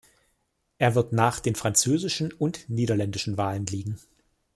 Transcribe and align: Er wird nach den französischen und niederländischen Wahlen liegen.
Er 0.79 0.95
wird 0.95 1.13
nach 1.13 1.39
den 1.39 1.53
französischen 1.53 2.33
und 2.33 2.67
niederländischen 2.71 3.37
Wahlen 3.37 3.67
liegen. 3.67 3.99